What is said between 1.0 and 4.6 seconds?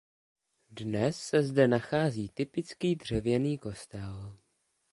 se zde nachází typický dřevěný kostel.